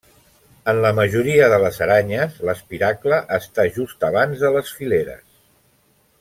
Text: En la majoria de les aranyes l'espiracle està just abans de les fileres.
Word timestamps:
En 0.71 0.77
la 0.85 0.91
majoria 0.99 1.49
de 1.53 1.59
les 1.63 1.77
aranyes 1.87 2.39
l'espiracle 2.49 3.19
està 3.39 3.67
just 3.77 4.09
abans 4.09 4.43
de 4.47 4.53
les 4.57 4.73
fileres. 4.81 5.25